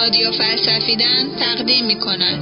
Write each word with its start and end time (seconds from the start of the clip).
رادیو 0.00 0.30
فلسفیدن 0.32 1.36
تقدیم 1.38 1.86
می 1.86 1.98
کند. 1.98 2.40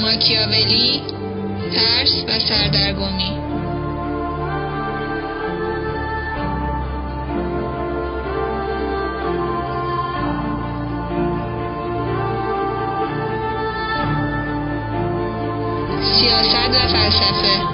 ماکیاولی 0.00 1.02
ترس 1.74 2.24
و 2.28 2.38
سردرگمی 2.38 3.33
سیاست 16.74 16.94
و 16.94 16.98
فلسفه 16.98 17.73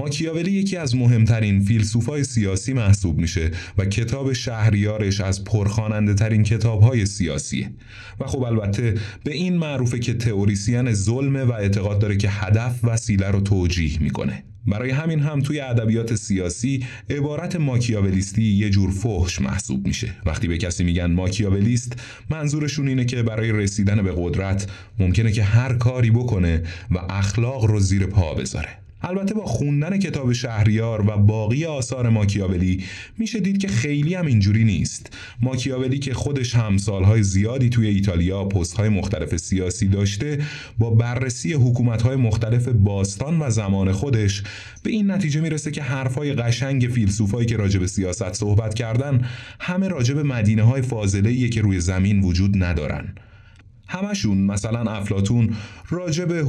ماکیاولی 0.00 0.50
یکی 0.50 0.76
از 0.76 0.96
مهمترین 0.96 1.60
فیلسوفای 1.60 2.24
سیاسی 2.24 2.72
محسوب 2.72 3.18
میشه 3.18 3.50
و 3.78 3.84
کتاب 3.84 4.32
شهریارش 4.32 5.20
از 5.20 5.44
پرخاننده 5.44 6.14
ترین 6.14 6.42
کتاب 6.42 6.82
های 6.82 7.06
سیاسیه 7.06 7.70
و 8.20 8.26
خب 8.26 8.42
البته 8.42 8.94
به 9.24 9.34
این 9.34 9.56
معروفه 9.56 9.98
که 9.98 10.14
تئوریسین 10.14 10.92
ظلمه 10.92 11.44
و 11.44 11.52
اعتقاد 11.52 11.98
داره 11.98 12.16
که 12.16 12.28
هدف 12.30 12.84
وسیله 12.84 13.28
رو 13.30 13.40
توجیه 13.40 14.02
می‌کنه. 14.02 14.44
برای 14.66 14.90
همین 14.90 15.20
هم 15.20 15.40
توی 15.40 15.60
ادبیات 15.60 16.14
سیاسی 16.14 16.86
عبارت 17.10 17.56
ماکیاولیستی 17.56 18.42
یه 18.42 18.70
جور 18.70 18.90
فحش 18.90 19.40
محسوب 19.40 19.86
میشه. 19.86 20.14
وقتی 20.26 20.48
به 20.48 20.58
کسی 20.58 20.84
میگن 20.84 21.06
ماکیاولیست 21.06 21.92
منظورشون 22.30 22.88
اینه 22.88 23.04
که 23.04 23.22
برای 23.22 23.52
رسیدن 23.52 24.02
به 24.02 24.12
قدرت 24.16 24.66
ممکنه 24.98 25.32
که 25.32 25.42
هر 25.42 25.74
کاری 25.74 26.10
بکنه 26.10 26.62
و 26.90 26.98
اخلاق 26.98 27.64
رو 27.64 27.80
زیر 27.80 28.06
پا 28.06 28.34
بذاره. 28.34 28.79
البته 29.02 29.34
با 29.34 29.44
خوندن 29.44 29.98
کتاب 29.98 30.32
شهریار 30.32 31.10
و 31.10 31.16
باقی 31.16 31.64
آثار 31.64 32.08
ماکیاولی 32.08 32.84
میشه 33.18 33.40
دید 33.40 33.58
که 33.58 33.68
خیلی 33.68 34.14
هم 34.14 34.26
اینجوری 34.26 34.64
نیست. 34.64 35.16
ماکیاولی 35.40 35.98
که 35.98 36.14
خودش 36.14 36.54
هم 36.54 36.76
سالهای 36.76 37.22
زیادی 37.22 37.68
توی 37.68 37.86
ایتالیا 37.86 38.44
پستهای 38.44 38.88
مختلف 38.88 39.36
سیاسی 39.36 39.88
داشته 39.88 40.38
با 40.78 40.90
بررسی 40.90 41.52
حکومتهای 41.52 42.16
مختلف 42.16 42.68
باستان 42.68 43.42
و 43.42 43.50
زمان 43.50 43.92
خودش 43.92 44.42
به 44.82 44.90
این 44.90 45.10
نتیجه 45.10 45.40
می‌رسه 45.40 45.70
که 45.70 45.82
حرفهای 45.82 46.32
قشنگ 46.32 46.90
فیلسوفایی 46.94 47.46
که 47.46 47.56
راجب 47.56 47.86
سیاست 47.86 48.32
صحبت 48.32 48.74
کردن 48.74 49.28
همه 49.60 49.88
راجب 49.88 50.18
مدینه 50.18 50.62
های 50.62 50.82
فاضله 50.82 51.48
که 51.48 51.60
روی 51.60 51.80
زمین 51.80 52.20
وجود 52.20 52.62
ندارن. 52.64 53.14
همشون 53.90 54.38
مثلا 54.38 54.90
افلاتون 54.90 55.56
راجع 55.90 56.24
به 56.24 56.44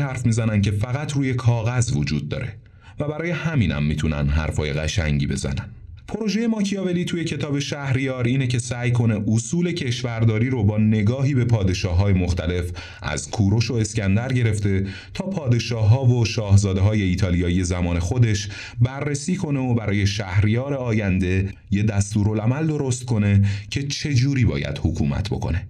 حرف 0.00 0.26
می‌زنن 0.26 0.62
که 0.62 0.70
فقط 0.70 1.12
روی 1.12 1.34
کاغذ 1.34 1.96
وجود 1.96 2.28
داره 2.28 2.54
و 2.98 3.08
برای 3.08 3.30
همینم 3.30 3.82
می‌تونن 3.82 4.28
حرفای 4.28 4.72
قشنگی 4.72 5.26
بزنن. 5.26 5.68
پروژه 6.08 6.46
ماکیاولی 6.46 7.04
توی 7.04 7.24
کتاب 7.24 7.58
شهریار 7.58 8.24
اینه 8.24 8.46
که 8.46 8.58
سعی 8.58 8.92
کنه 8.92 9.24
اصول 9.28 9.72
کشورداری 9.72 10.50
رو 10.50 10.64
با 10.64 10.78
نگاهی 10.78 11.34
به 11.34 11.44
پادشاه 11.44 11.96
های 11.96 12.12
مختلف 12.12 12.70
از 13.02 13.30
کوروش 13.30 13.70
و 13.70 13.74
اسکندر 13.74 14.32
گرفته 14.32 14.86
تا 15.14 15.26
پادشاه 15.26 15.88
ها 15.88 16.04
و 16.04 16.24
شاهزاده 16.24 16.80
های 16.80 17.02
ایتالیایی 17.02 17.64
زمان 17.64 17.98
خودش 17.98 18.48
بررسی 18.80 19.36
کنه 19.36 19.60
و 19.60 19.74
برای 19.74 20.06
شهریار 20.06 20.74
آینده 20.74 21.52
یه 21.70 21.82
دستورالعمل 21.82 22.66
درست 22.66 23.04
کنه 23.04 23.44
که 23.70 23.82
چجوری 23.82 24.44
باید 24.44 24.78
حکومت 24.82 25.30
بکنه. 25.30 25.68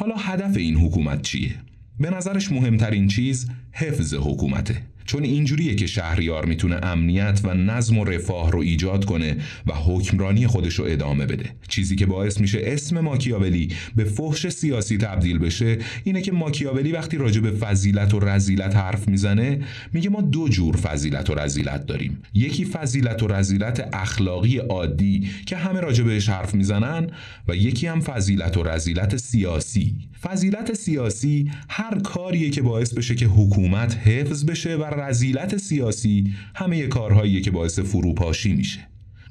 حالا 0.00 0.16
هدف 0.16 0.56
این 0.56 0.76
حکومت 0.76 1.22
چیه؟ 1.22 1.54
به 1.98 2.10
نظرش 2.10 2.52
مهمترین 2.52 3.08
چیز 3.08 3.50
حفظ 3.72 4.14
حکومته 4.14 4.82
چون 5.04 5.24
اینجوریه 5.24 5.74
که 5.74 5.86
شهریار 5.86 6.46
می‌تونه 6.46 6.76
امنیت 6.82 7.40
و 7.44 7.54
نظم 7.54 7.98
و 7.98 8.04
رفاه 8.04 8.52
رو 8.52 8.60
ایجاد 8.60 9.04
کنه 9.04 9.36
و 9.66 9.72
حکمرانی 9.72 10.46
خودش 10.46 10.74
رو 10.74 10.84
ادامه 10.84 11.26
بده. 11.26 11.50
چیزی 11.68 11.96
که 11.96 12.06
باعث 12.06 12.40
میشه 12.40 12.60
اسم 12.62 13.00
ماکیاولی 13.00 13.68
به 13.96 14.04
فحش 14.04 14.48
سیاسی 14.48 14.98
تبدیل 14.98 15.38
بشه 15.38 15.78
اینه 16.04 16.22
که 16.22 16.32
ماکیاولی 16.32 16.92
وقتی 16.92 17.16
راجع 17.16 17.40
به 17.40 17.50
فضیلت 17.50 18.14
و 18.14 18.20
رزیلت 18.20 18.76
حرف 18.76 19.08
می‌زنه 19.08 19.60
میگه 19.92 20.10
ما 20.10 20.20
دو 20.20 20.48
جور 20.48 20.76
فضیلت 20.76 21.30
و 21.30 21.34
رزیلت 21.34 21.86
داریم. 21.86 22.18
یکی 22.34 22.64
فضیلت 22.64 23.22
و 23.22 23.28
رزیلت 23.28 23.88
اخلاقی 23.92 24.58
عادی 24.58 25.28
که 25.46 25.56
همه 25.56 25.80
راجع 25.80 26.04
بهش 26.04 26.28
حرف 26.28 26.54
می‌زنن 26.54 27.06
و 27.48 27.56
یکی 27.56 27.86
هم 27.86 28.00
فضیلت 28.00 28.56
و 28.56 28.62
رزیلت 28.62 29.16
سیاسی. 29.16 29.94
فضیلت 30.22 30.74
سیاسی 30.74 31.50
هر 31.68 31.98
کاریه 31.98 32.50
که 32.50 32.62
باعث 32.62 32.94
بشه 32.94 33.14
که 33.14 33.26
حکومت 33.26 33.96
حفظ 33.96 34.44
بشه 34.44 34.76
و 34.76 34.84
رزیلت 34.90 35.56
سیاسی 35.56 36.34
همه 36.54 36.86
کارهایی 36.86 37.40
که 37.40 37.50
باعث 37.50 37.78
فروپاشی 37.78 38.52
میشه. 38.52 38.80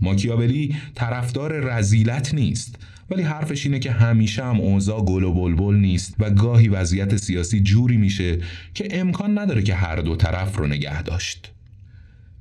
ماکیاولی 0.01 0.75
طرفدار 0.95 1.59
رزیلت 1.59 2.33
نیست 2.33 2.75
ولی 3.09 3.23
حرفش 3.23 3.65
اینه 3.65 3.79
که 3.79 3.91
همیشه 3.91 4.45
هم 4.45 4.61
اوضاع 4.61 5.05
گل 5.05 5.23
و 5.23 5.33
بلبل 5.33 5.75
نیست 5.75 6.15
و 6.19 6.29
گاهی 6.29 6.67
وضعیت 6.67 7.17
سیاسی 7.17 7.61
جوری 7.61 7.97
میشه 7.97 8.39
که 8.73 8.87
امکان 8.91 9.39
نداره 9.39 9.61
که 9.61 9.75
هر 9.75 9.95
دو 9.95 10.15
طرف 10.15 10.57
رو 10.57 10.67
نگه 10.67 11.03
داشت. 11.03 11.51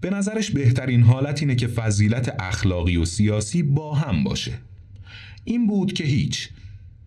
به 0.00 0.10
نظرش 0.10 0.50
بهترین 0.50 1.02
حالت 1.02 1.42
اینه 1.42 1.54
که 1.54 1.66
فضیلت 1.66 2.36
اخلاقی 2.38 2.96
و 2.96 3.04
سیاسی 3.04 3.62
با 3.62 3.94
هم 3.94 4.24
باشه. 4.24 4.52
این 5.44 5.66
بود 5.66 5.92
که 5.92 6.04
هیچ 6.04 6.48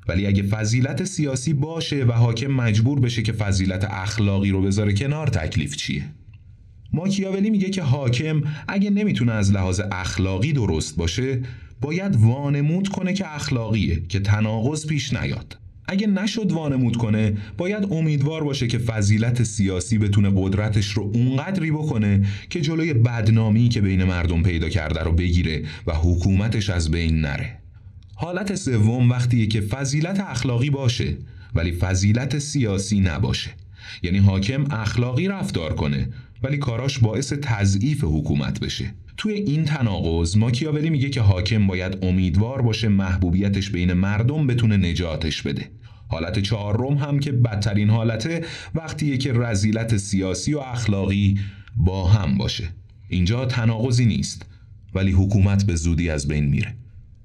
ولی 0.07 0.27
اگه 0.27 0.44
فضیلت 0.44 1.03
سیاسی 1.03 1.53
باشه 1.53 2.03
و 2.03 2.12
حاکم 2.12 2.48
مجبور 2.48 3.00
بشه 3.00 3.21
که 3.21 3.31
فضیلت 3.31 3.88
اخلاقی 3.89 4.50
رو 4.50 4.62
بذاره 4.62 4.94
کنار 4.94 5.27
تکلیف 5.27 5.75
چیه؟ 5.75 6.03
ماکیاولی 6.94 7.50
میگه 7.50 7.69
که 7.69 7.83
حاکم 7.83 8.42
اگه 8.68 8.89
نمی‌تونه 8.89 9.31
از 9.31 9.51
لحاظ 9.51 9.81
اخلاقی 9.92 10.53
درست 10.53 10.98
باشه 10.98 11.42
باید 11.81 12.15
وانمود 12.15 12.88
کنه 12.88 13.13
که 13.13 13.36
اخلاقیه 13.36 14.01
که 14.09 14.19
تناقض 14.19 14.88
پیش 14.88 15.13
نیاد 15.13 15.57
اگه 15.86 16.07
نشد 16.07 16.51
وانمود 16.51 16.97
کنه 16.97 17.38
باید 17.57 17.94
امیدوار 17.94 18.44
باشه 18.44 18.68
که 18.68 18.77
فضیلت 18.77 19.44
سیاسی 19.44 19.97
بتونه 19.97 20.31
قدرتش 20.36 20.92
رو 20.92 21.12
اونقدری 21.13 21.71
بکنه 21.71 22.25
که 22.50 22.62
جلوی 22.62 22.94
بدنامی 22.94 23.69
که 23.69 23.81
بین 23.81 24.04
مردم 24.04 24.44
پیدا 24.44 24.69
کرده 24.69 25.04
رو 25.04 25.12
بگیره 25.12 25.63
و 25.88 25.94
حکومتش 25.94 26.69
از 26.69 26.92
بین 26.92 27.21
نره 27.21 27.61
حالت 28.21 28.56
سوم 28.56 29.09
وقتیه 29.09 29.47
که 29.47 29.62
فضیلت 29.62 30.19
اخلاقی 30.19 30.69
باشه 30.69 31.18
ولی 31.56 31.71
فضیلت 31.71 32.39
سیاسی 32.39 33.00
نباشه. 33.00 33.51
یعنی 34.03 34.18
حاکم 34.18 34.65
اخلاقی 34.71 35.27
رفتار 35.27 35.75
کنه 35.75 36.09
ولی 36.44 36.57
کاراش 36.57 37.00
باعث 37.00 37.33
تضعیف 37.33 38.03
حکومت 38.03 38.59
بشه. 38.59 38.94
توی 39.18 39.33
این 39.33 39.65
تناقض 39.65 40.38
ماکیاولی 40.38 40.89
میگه 40.89 41.09
که 41.09 41.21
حاکم 41.21 41.68
باید 41.68 41.97
امیدوار 42.06 42.62
باشه 42.62 42.88
محبوبیتش 42.88 43.69
بین 43.69 43.94
مردم 43.94 44.47
بتونه 44.47 44.77
نجاتش 44.77 45.41
بده. 45.41 45.71
حالت 46.07 46.39
چهارم 46.39 46.97
هم 46.97 47.19
که 47.19 47.31
بدترین 47.31 47.89
حالته 47.89 48.45
وقتیه 48.75 49.18
که 49.18 49.33
رزیلت 49.33 49.97
سیاسی 49.97 50.53
و 50.53 50.59
اخلاقی 50.59 51.39
با 51.77 52.07
هم 52.07 52.38
باشه. 52.38 52.69
اینجا 53.09 53.45
تناقضی 53.45 54.06
نیست 54.06 54.45
ولی 54.95 55.12
حکومت 55.12 55.65
به 55.65 55.75
زودی 55.75 56.09
از 56.09 56.27
بین 56.27 56.45
میره. 56.45 56.81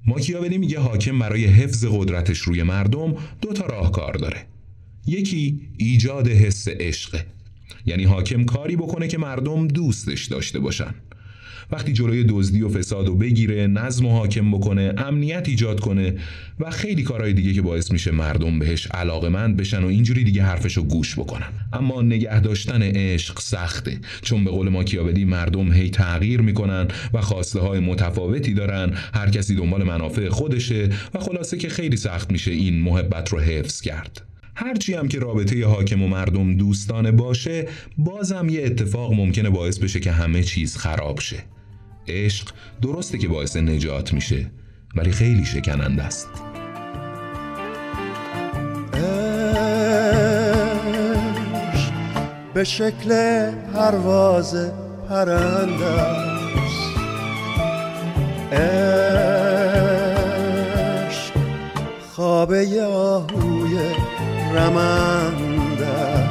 ماکیاولی 0.07 0.59
میگه 0.59 0.79
حاکم 0.79 1.19
برای 1.19 1.45
حفظ 1.45 1.85
قدرتش 1.85 2.39
روی 2.39 2.63
مردم 2.63 3.15
دو 3.41 3.53
تا 3.53 3.67
راهکار 3.67 4.15
داره. 4.15 4.47
یکی 5.07 5.61
ایجاد 5.77 6.29
حس 6.29 6.69
عشقه. 6.69 7.27
یعنی 7.87 8.05
حاکم 8.05 8.45
کاری 8.45 8.77
بکنه 8.77 9.09
که 9.09 9.19
مردم 9.19 9.69
دوستش 9.69 10.25
داشته 10.25 10.59
باشن. 10.59 10.95
وقتی 11.71 11.93
جلوی 11.93 12.25
دزدی 12.29 12.63
و 12.63 12.69
فساد 12.69 13.09
و 13.09 13.15
بگیره 13.15 13.67
نظم 13.67 14.07
و 14.07 14.11
حاکم 14.11 14.51
بکنه 14.51 14.95
امنیت 14.97 15.49
ایجاد 15.49 15.81
کنه 15.81 16.15
و 16.61 16.71
خیلی 16.71 17.03
کارهای 17.03 17.33
دیگه 17.33 17.53
که 17.53 17.63
باعث 17.63 17.93
میشه 17.93 18.11
مردم 18.11 18.59
بهش 18.59 18.87
علاقمند 18.87 19.57
بشن 19.57 19.85
و 19.85 19.87
اینجوری 19.87 20.25
دیگه 20.25 20.43
حرفشو 20.43 20.83
گوش 20.83 21.19
بکنن. 21.19 21.49
اما 21.73 22.03
نگه 22.03 22.41
داشتن 22.41 22.83
عشق 22.83 23.39
سخته. 23.39 23.99
چون 24.23 24.45
به 24.45 24.51
قول 24.51 24.69
ماکیاولی 24.69 25.25
مردم 25.25 25.73
هی 25.73 25.91
تغییر 25.91 26.41
می‌کنن 26.41 26.89
و 27.15 27.21
خواسته 27.21 27.61
های 27.61 27.81
متفاوتی 27.81 28.55
دارن. 28.55 28.93
هر 29.15 29.31
کسی 29.31 29.55
دنبال 29.55 29.83
منافع 29.83 30.29
خودشه 30.29 30.89
و 31.15 31.19
خلاصه 31.19 31.57
که 31.57 31.69
خیلی 31.69 31.97
سخت 31.97 32.33
میشه 32.33 32.51
این 32.51 32.81
محبت 32.81 33.29
رو 33.29 33.41
حفظ 33.41 33.81
کرد. 33.81 34.23
هرچی 34.55 34.95
هم 34.95 35.09
که 35.09 35.19
رابطه 35.19 35.67
حاکم 35.67 36.03
و 36.03 36.09
مردم 36.09 36.57
دوستانه 36.57 37.13
باشه 37.13 37.69
بازم 37.99 38.49
یه 38.49 38.63
اتفاق 38.65 39.13
ممکنه 39.13 39.51
باعث 39.51 39.79
بشه 39.79 40.01
که 40.01 40.13
همه 40.13 40.43
چیز 40.43 40.77
خراب 40.77 41.21
شه. 41.21 41.56
عشق 42.09 42.49
درسته 42.83 43.19
که 43.19 43.29
باعث 43.29 43.57
نجات 43.57 44.13
میشه 44.13 44.51
ولی 44.95 45.13
خیلی 45.13 45.45
شکننده 45.45 46.03
است. 46.03 46.29
به 52.55 52.65
شکل 52.65 53.11
پرواز 53.75 54.71
پرنده 55.09 55.87
است. 55.87 56.97
عشق 58.53 59.47
خوابه 62.13 62.83
آهوی 62.85 63.79
رمنده 64.55 66.27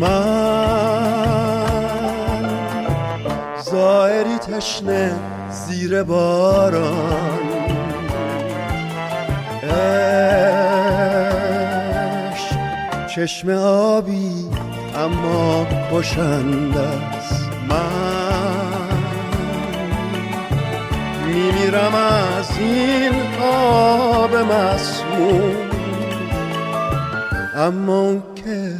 من 0.00 0.97
زائری 4.18 4.38
تشنه 4.38 5.12
زیر 5.50 6.02
باران. 6.02 7.38
عشق 9.62 10.16
چشم 13.06 13.50
آبی 13.50 14.46
اما 14.96 15.66
خوشنده 15.90 16.80
است. 16.80 17.48
من 17.68 18.98
میمیرم 21.26 21.94
از 21.94 22.58
این 22.58 23.12
آب 23.42 24.36
مسموم. 24.36 25.56
اما 27.56 28.14
که 28.34 28.72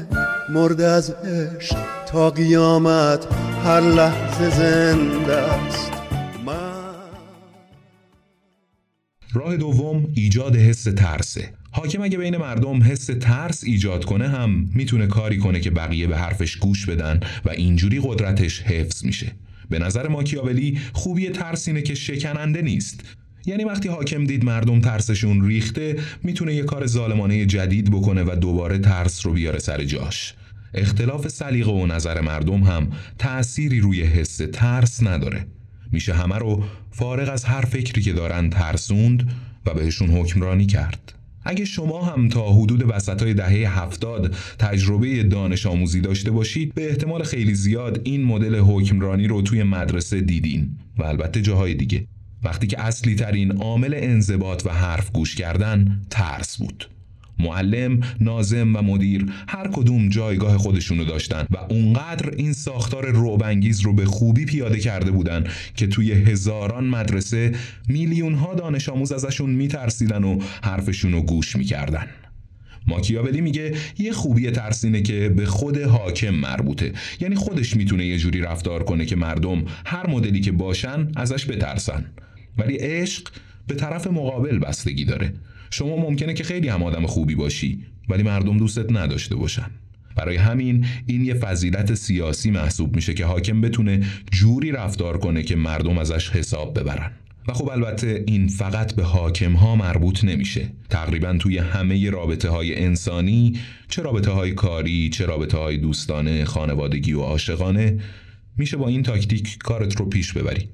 مرد 0.48 0.80
از 0.80 1.10
عشق 1.10 1.97
تا 2.08 2.30
قیامت 2.30 3.26
هر 3.64 3.80
لحظه 3.80 4.50
زنده 4.50 5.36
است. 5.36 5.92
راه 9.32 9.56
دوم 9.56 10.08
ایجاد 10.14 10.56
حس 10.56 10.82
ترسه. 10.82 11.52
حاکم 11.70 12.02
اگه 12.02 12.18
بین 12.18 12.36
مردم 12.36 12.82
حس 12.82 13.06
ترس 13.06 13.64
ایجاد 13.64 14.04
کنه 14.04 14.28
هم 14.28 14.70
می‌تونه 14.74 15.06
کاری 15.06 15.38
کنه 15.38 15.60
که 15.60 15.70
بقیه 15.70 16.06
به 16.06 16.16
حرفش 16.16 16.56
گوش 16.56 16.86
بدن 16.86 17.20
و 17.44 17.50
اینجوری 17.50 18.00
قدرتش 18.04 18.62
حفظ 18.62 19.04
میشه. 19.04 19.32
به 19.70 19.78
نظر 19.78 20.08
ماکیاولی 20.08 20.78
خوبی 20.92 21.28
ترس 21.28 21.68
اینه 21.68 21.82
که 21.82 21.94
شکننده 21.94 22.62
نیست. 22.62 23.00
یعنی 23.46 23.64
وقتی 23.64 23.88
حاکم 23.88 24.24
دید 24.24 24.44
مردم 24.44 24.80
ترسشون 24.80 25.46
ریخته 25.46 25.98
می‌تونه 26.22 26.54
یه 26.54 26.62
کار 26.62 26.86
ظالمانه 26.86 27.46
جدید 27.46 27.90
بکنه 27.90 28.22
و 28.22 28.36
دوباره 28.40 28.78
ترس 28.78 29.26
رو 29.26 29.32
بیاره 29.32 29.58
سر 29.58 29.84
جاش. 29.84 30.34
اختلاف 30.74 31.28
سلیقه 31.28 31.70
و 31.70 31.86
نظر 31.86 32.20
مردم 32.20 32.62
هم 32.62 32.88
تأثیری 33.18 33.80
روی 33.80 34.02
حس 34.02 34.40
ترس 34.52 35.02
نداره. 35.02 35.46
میشه 35.92 36.14
همه 36.14 36.36
رو 36.36 36.64
فارغ 36.90 37.32
از 37.32 37.44
هر 37.44 37.60
فکری 37.60 38.02
که 38.02 38.12
دارن 38.12 38.50
ترسوند 38.50 39.32
و 39.66 39.74
بهشون 39.74 40.10
حکمرانی 40.10 40.66
کرد. 40.66 41.12
اگه 41.44 41.64
شما 41.64 42.04
هم 42.04 42.28
تا 42.28 42.52
حدود 42.52 42.90
وسط 42.90 43.22
دهه 43.22 43.80
هفتاد 43.80 44.34
تجربه 44.58 45.22
دانش 45.22 45.66
آموزی 45.66 46.00
داشته 46.00 46.30
باشید 46.30 46.74
به 46.74 46.90
احتمال 46.90 47.22
خیلی 47.22 47.54
زیاد 47.54 48.00
این 48.04 48.24
مدل 48.24 48.58
حکمرانی 48.58 49.26
رو 49.26 49.42
توی 49.42 49.62
مدرسه 49.62 50.20
دیدین 50.20 50.78
و 50.98 51.04
البته 51.04 51.42
جاهای 51.42 51.74
دیگه. 51.74 52.06
وقتی 52.44 52.66
که 52.66 52.80
اصلی 52.80 53.14
ترین 53.14 53.52
عامل 53.52 53.94
انضباط 53.96 54.66
و 54.66 54.70
حرف 54.70 55.12
گوش 55.12 55.34
کردن 55.34 56.02
ترس 56.10 56.56
بود. 56.56 56.88
معلم، 57.38 58.00
نازم 58.20 58.76
و 58.76 58.82
مدیر 58.82 59.26
هر 59.48 59.68
کدوم 59.72 60.08
جایگاه 60.08 60.58
خودشونو 60.58 61.04
داشتن 61.04 61.46
و 61.50 61.56
اونقدر 61.56 62.30
این 62.30 62.52
ساختار 62.52 63.10
روبنگیز 63.10 63.80
رو 63.80 63.92
به 63.92 64.04
خوبی 64.04 64.44
پیاده 64.44 64.78
کرده 64.78 65.10
بودن 65.10 65.44
که 65.76 65.86
توی 65.86 66.12
هزاران 66.12 66.84
مدرسه 66.84 67.54
میلیون 67.88 68.34
ها 68.34 68.54
دانش 68.54 68.88
آموز 68.88 69.12
ازشون 69.12 69.50
میترسیدن 69.50 70.24
و 70.24 70.38
حرفشونو 70.62 71.22
گوش 71.22 71.56
می‌کردن. 71.56 72.06
ماکیاولی 72.86 73.40
میگه 73.40 73.74
یه 73.98 74.12
خوبی 74.12 74.50
ترسینه 74.50 75.02
که 75.02 75.28
به 75.28 75.46
خود 75.46 75.78
حاکم 75.78 76.30
مربوطه. 76.30 76.92
یعنی 77.20 77.34
خودش 77.34 77.76
می‌تونه 77.76 78.06
یه 78.06 78.18
جوری 78.18 78.40
رفتار 78.40 78.84
کنه 78.84 79.06
که 79.06 79.16
مردم 79.16 79.64
هر 79.86 80.06
مدلی 80.06 80.40
که 80.40 80.52
باشن 80.52 81.08
ازش 81.16 81.46
بترسن. 81.46 82.04
ولی 82.58 82.76
عشق 82.76 83.28
به 83.66 83.74
طرف 83.74 84.06
مقابل 84.06 84.58
بستگی 84.58 85.04
داره. 85.04 85.32
شما 85.70 85.96
ممکنه 85.96 86.34
که 86.34 86.44
خیلی 86.44 86.68
هم 86.68 86.82
آدم 86.82 87.06
خوبی 87.06 87.34
باشی 87.34 87.84
ولی 88.08 88.22
مردم 88.22 88.58
دوستت 88.58 88.92
نداشته 88.92 89.36
باشن. 89.36 89.70
برای 90.16 90.36
همین 90.36 90.86
این 91.06 91.24
یه 91.24 91.34
فضیلت 91.34 91.94
سیاسی 91.94 92.50
محسوب 92.50 92.96
میشه 92.96 93.14
که 93.14 93.24
حاکم 93.24 93.60
بتونه 93.60 94.00
جوری 94.32 94.72
رفتار 94.72 95.18
کنه 95.18 95.42
که 95.42 95.56
مردم 95.56 95.98
ازش 95.98 96.30
حساب 96.30 96.78
ببرن. 96.78 97.10
و 97.48 97.52
خب 97.52 97.68
البته 97.68 98.24
این 98.26 98.48
فقط 98.48 98.94
به 98.94 99.02
حاکم 99.02 99.52
ها 99.52 99.76
مربوط 99.76 100.24
نمیشه. 100.24 100.70
تقریبا 100.90 101.36
توی 101.40 101.58
همه 101.58 102.10
رابطه 102.10 102.48
های 102.48 102.84
انسانی 102.84 103.58
چه 103.88 104.02
رابطه 104.02 104.30
های 104.30 104.52
کاری 104.52 105.08
چه 105.08 105.26
رابطه 105.26 105.58
های 105.58 105.76
دوستانه 105.76 106.44
خانوادگی 106.44 107.12
و 107.12 107.20
عاشقانه 107.20 107.98
میشه 108.56 108.76
با 108.76 108.88
این 108.88 109.02
تاکتیک 109.02 109.58
کارت 109.58 109.96
رو 109.96 110.08
پیش 110.08 110.32
ببری 110.32 110.68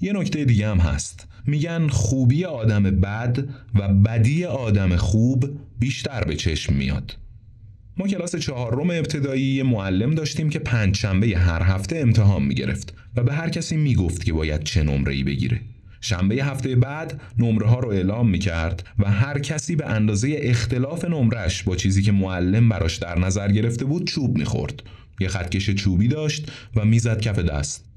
یه 0.00 0.12
نکته 0.12 0.44
دیگه 0.44 0.68
هم 0.68 0.78
هست 0.78 1.28
میگن 1.46 1.88
خوبی 1.88 2.44
آدم 2.44 2.82
بد 2.82 3.38
و 3.74 3.88
بدی 3.88 4.44
آدم 4.44 4.96
خوب 4.96 5.58
بیشتر 5.78 6.24
به 6.24 6.34
چشم 6.34 6.74
میاد 6.74 7.16
ما 7.96 8.08
کلاس 8.08 8.36
چهارم 8.36 8.90
ابتدایی 8.90 9.44
یه 9.44 9.62
معلم 9.62 10.14
داشتیم 10.14 10.50
که 10.50 10.58
پنج 10.58 10.96
شنبه 10.96 11.26
هر 11.26 11.62
هفته 11.62 11.96
امتحان 11.96 12.42
می‌گرفت 12.42 12.94
و 13.16 13.22
به 13.22 13.32
هر 13.32 13.48
کسی 13.48 13.76
می‌گفت 13.76 14.24
که 14.24 14.32
باید 14.32 14.62
چه 14.62 14.82
نمره 14.82 15.14
ای 15.14 15.24
بگیره 15.24 15.60
شنبه 16.00 16.34
هفته 16.34 16.76
بعد 16.76 17.20
نمره 17.38 17.66
ها 17.66 17.78
رو 17.78 17.88
اعلام 17.88 18.30
می 18.30 18.38
کرد 18.38 18.88
و 18.98 19.10
هر 19.10 19.38
کسی 19.38 19.76
به 19.76 19.86
اندازه 19.86 20.36
اختلاف 20.40 21.04
نمرش 21.04 21.62
با 21.62 21.76
چیزی 21.76 22.02
که 22.02 22.12
معلم 22.12 22.68
براش 22.68 22.96
در 22.96 23.18
نظر 23.18 23.52
گرفته 23.52 23.84
بود 23.84 24.06
چوب 24.06 24.38
می‌خورد. 24.38 24.82
یه 25.20 25.28
خطکش 25.28 25.70
چوبی 25.70 26.08
داشت 26.08 26.52
و 26.76 26.84
می‌زد 26.84 27.20
کف 27.20 27.38
دست. 27.38 27.87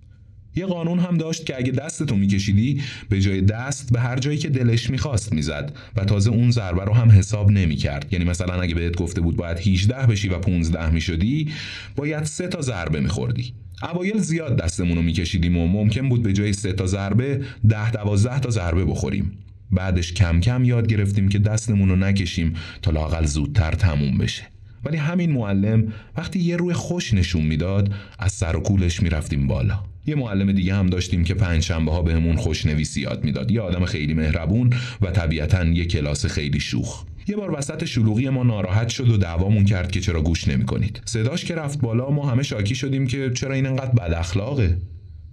یه 0.55 0.65
قانون 0.65 1.00
هم 1.00 1.17
داشت 1.17 1.46
که 1.46 1.58
اگه 1.58 1.72
دستتو 1.72 2.15
میکشیدی 2.15 2.81
به 3.10 3.22
جای 3.22 3.41
دست 3.41 3.93
به 3.93 4.00
هر 4.00 4.20
جایی 4.20 4.38
که 4.38 4.50
دلش 4.50 4.89
می‌خواست 4.89 5.34
می‌زد 5.34 5.74
و 5.96 6.05
تازه 6.05 6.29
اون 6.31 6.51
ضربه 6.51 6.84
رو 6.84 6.93
هم 6.93 7.12
حساب 7.12 7.51
نمی‌کرد. 7.51 8.13
یعنی 8.13 8.25
مثلا 8.25 8.62
اگه 8.62 8.75
بهت 8.75 8.98
گفته 8.98 9.22
بود 9.22 9.36
باید 9.36 9.58
18 9.58 10.05
بشی 10.08 10.29
و 10.29 10.38
15 10.38 10.89
می‌شدی 10.89 11.50
باید 11.96 12.24
سه 12.24 12.48
تا 12.48 12.62
ضربه 12.62 13.00
میخوردی. 13.00 13.53
اوایل 13.84 14.17
زیاد 14.17 14.58
دستمون 14.58 14.98
رو 14.98 15.01
میکشیدیم 15.03 15.58
و 15.58 15.67
ممکن 15.67 16.10
بود 16.10 16.24
به 16.24 16.34
جای 16.34 16.53
سه 16.53 16.74
تا 16.74 16.86
ضربه 16.86 17.41
ده 17.70 17.91
دوازده 17.91 18.39
تا 18.39 18.50
ضربه 18.50 18.86
بخوریم. 18.86 19.31
بعدش 19.72 20.13
کم 20.13 20.39
کم 20.39 20.63
یاد 20.63 20.88
گرفتیم 20.88 21.29
که 21.29 21.39
دستمون 21.39 21.89
رو 21.89 21.96
نکشیم 21.96 22.53
تا 22.81 22.91
لاقل 22.91 23.25
زودتر 23.25 23.72
تموم 23.72 24.17
بشه. 24.17 24.43
ولی 24.84 24.98
همین 24.98 25.31
معلم 25.31 25.93
وقتی 26.17 26.39
یه 26.39 26.55
روی 26.55 26.74
خوش 26.74 27.13
نشون 27.13 27.41
می‌داد 27.41 27.93
از 28.20 28.31
سر 28.31 28.55
و 28.55 28.60
کولش 28.60 29.03
می‌رفتیم 29.03 29.48
بالا. 29.48 29.91
یه 30.12 30.18
معلم 30.18 30.51
دیگه 30.51 30.75
هم 30.75 30.88
داشتیم 30.88 31.24
که 31.24 31.34
پنج 31.34 31.63
شنبه 31.63 31.91
ها 31.91 32.01
بهمون 32.01 32.36
خوشنویسی 32.36 33.01
یاد 33.01 33.24
می‌داد. 33.24 33.51
یه 33.51 33.62
آدم 33.62 33.86
خیلی 33.86 34.13
مهربون 34.13 34.70
و 35.01 35.12
طبیعتا 35.12 35.65
یه 35.65 35.86
کلاس 35.86 36.25
خیلی 36.25 36.60
شوخ. 36.60 37.03
یه 37.27 37.36
بار 37.36 37.58
وسط 37.58 37.86
شلوغی 37.86 38.30
ما 38.30 38.44
ناراحت 38.44 38.89
شد 38.89 39.10
و 39.10 39.18
دعوامون 39.18 39.65
کرد 39.65 39.91
که 39.91 40.00
چرا 40.00 40.22
گوش 40.22 40.48
نمی‌کنید. 40.48 41.01
صداش 41.06 41.46
که 41.46 41.56
رفت 41.56 41.82
بالا 41.82 42.10
ما 42.10 42.30
همه 42.30 42.44
شاکی 42.44 42.75
شدیم 42.75 43.08
که 43.08 43.32
چرا 43.36 43.53
این 43.53 43.65
انقدر 43.65 43.91
بد 43.91 44.13
اخلاقه. 44.13 44.77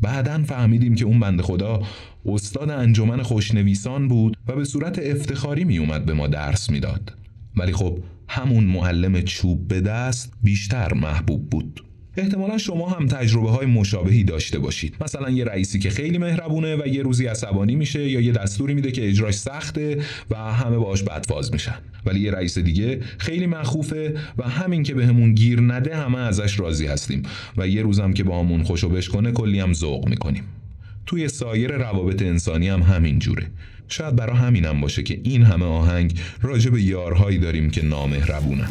بعدا 0.01 0.43
فهمیدیم 0.47 0.95
که 0.95 1.05
اون 1.05 1.21
بنده 1.21 1.43
خدا 1.43 1.83
استاد 2.27 2.71
انجمن 2.71 3.23
خوشنویسان 3.23 4.09
بود 4.09 4.37
و 4.49 4.57
به 4.57 4.65
صورت 4.65 4.99
افتخاری 4.99 5.65
میومد 5.65 6.05
به 6.05 6.15
ما 6.15 6.27
درس 6.27 6.71
می‌داد. 6.71 7.13
ولی 7.57 7.73
خب 7.73 7.99
همون 8.29 8.65
معلم 8.65 9.21
چوب 9.21 9.69
به 9.69 9.81
دست 9.81 10.33
بیشتر 10.43 10.95
محبوب 10.95 11.51
بود. 11.51 11.85
احتمالا 12.21 12.59
شما 12.59 12.89
هم 12.89 13.07
تجربه 13.07 13.51
های 13.51 13.67
مشابهی 13.67 14.25
داشته 14.25 14.59
باشید. 14.59 14.95
مثلا 15.01 15.31
یه 15.31 15.45
رئیسی 15.45 15.79
که 15.79 15.91
خیلی 15.91 16.19
مهربونه 16.19 16.77
و 16.77 16.87
یه 16.87 17.03
روزی 17.03 17.27
عصبانی 17.27 17.75
میشه 17.75 18.09
یا 18.09 18.21
یه 18.21 18.33
دستوری 18.33 18.75
میده 18.75 18.93
که 18.93 19.09
اجراش 19.09 19.35
سخته 19.35 19.99
و 20.31 20.37
همه 20.37 20.79
باش 20.79 21.03
بدفاز 21.03 21.53
میشن. 21.53 21.75
ولی 22.07 22.21
یه 22.21 22.31
رئیس 22.31 22.59
دیگه 22.59 23.01
خیلی 23.19 23.47
مخوفه 23.47 24.15
و 24.39 24.49
همین 24.49 24.83
که 24.83 24.95
بهمون 24.95 25.35
گیر 25.35 25.61
نده 25.61 25.97
همه 25.97 26.19
ازش 26.19 26.61
راضی 26.61 26.87
هستیم. 26.87 27.23
و 27.57 27.69
یه 27.69 27.83
روزم 27.83 28.13
که 28.13 28.25
با 28.25 28.41
همون 28.41 28.63
خوشو 28.63 28.89
بشکنه 28.89 29.33
کلی 29.33 29.61
هم 29.61 29.73
ذوق 29.73 30.09
می‌کنیم. 30.09 30.45
توی 31.07 31.29
سایر 31.29 31.73
روابط 31.73 32.23
انسانی 32.23 32.69
هم 32.69 32.83
همین 32.83 33.19
جوره. 33.19 33.47
شاید 33.89 34.17
برا 34.17 34.35
همینم 34.35 34.81
باشه 34.81 35.03
که 35.03 35.21
این 35.25 35.43
همه 35.43 35.65
آهنگ 35.65 36.21
راجع 36.43 36.71
به 36.71 36.83
یارهایی 36.83 37.39
داریم 37.39 37.71
که 37.71 37.85
نامهربونن. 37.85 38.69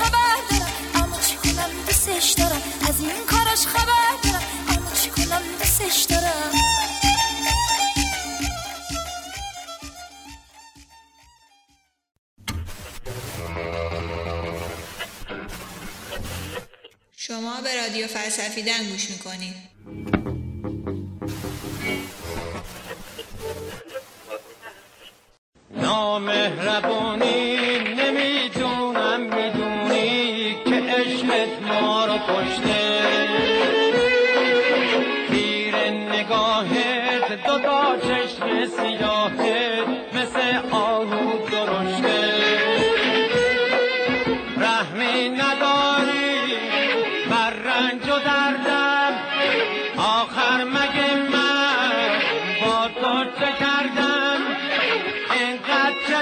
خبر 0.00 0.36
دارم 0.50 0.72
اما 0.94 1.18
چی 1.20 1.36
کنم 1.36 1.70
دوستش 1.86 2.30
دارم؟ 2.38 2.62
از 2.88 3.00
این 3.00 3.10
کاراش 3.30 3.66
خبر 3.66 4.12
دارم 4.24 4.42
اما 4.68 4.90
چی 5.02 5.10
کنم 5.10 5.42
دوستش 5.58 6.02
دارم؟ 6.10 6.52
شما 17.16 17.60
به 17.60 17.82
رادیو 17.82 18.06
فلسفیدن 18.06 18.84
گوش 18.90 19.10
می‌کنید 19.10 19.54
نامهربانی 25.70 27.78
نمی‌دونم. 27.78 28.55
کشته. 32.28 32.82
تیر 35.28 35.76
نگاهت 35.90 37.46
دو 37.46 37.58
تا 37.58 37.96
چشم 37.96 38.66
سیاهت 38.66 39.86
مثل 40.14 40.42
آهو 40.70 41.48
درشته. 41.52 42.18
رحمی 44.56 45.28
نداری 45.28 45.95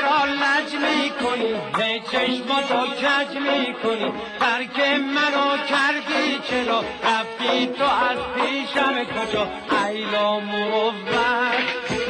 چرا 0.04 0.24
لج 0.24 0.74
می‌کنی 0.74 1.54
هی 1.78 2.00
چشماتو 2.00 2.86
کج 2.86 3.36
می‌کنی 3.36 4.12
ترک 4.40 4.80
منو 4.98 5.56
کردی 5.68 6.38
چرا؟ 6.48 6.84
رفتی 7.04 7.66
تو 7.66 7.84
از 7.84 8.18
پیشم 8.34 9.04
کجا؟ 9.04 9.48
ایلا 9.86 10.40
مروت 10.40 10.94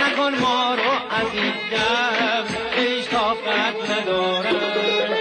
نکن 0.00 0.34
ما 0.40 0.74
رو 0.74 0.90
عزیزم 1.10 2.44
هیچ 2.76 3.08
طاقت 3.08 3.90
ندارم. 3.90 5.14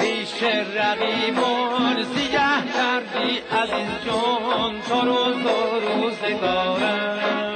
پیش 0.00 0.42
رقیبان 0.74 2.04
سیه 2.14 2.50
کردی 2.74 3.38
عزیز 3.62 4.06
جان 4.06 4.82
تو 4.88 5.00
روز 5.00 5.36
و 5.46 5.80
روزگارم 5.80 7.47